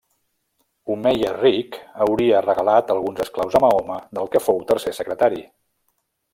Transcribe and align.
Omeia 0.95 1.33
ric, 1.35 1.77
hauria 2.07 2.41
regalat 2.47 2.95
alguns 2.95 3.23
esclaus 3.27 3.61
a 3.61 3.63
Mahoma 3.67 4.01
del 4.21 4.33
que 4.33 4.45
fou 4.49 4.67
tercer 4.73 4.99
secretari. 5.03 5.47